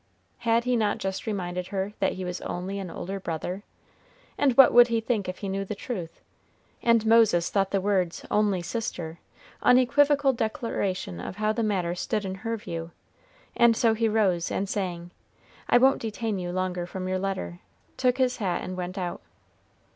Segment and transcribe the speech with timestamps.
[0.39, 3.61] Had he not just reminded her that he was only an older brother?
[4.35, 6.21] and what would he think if he knew the truth?
[6.81, 9.19] and Moses thought the words only sister
[9.61, 12.89] unequivocal declaration of how the matter stood in her view,
[13.55, 15.11] and so he rose, and saying,
[15.69, 17.59] "I won't detain you longer from your letter,"
[17.95, 19.21] took his hat and went out.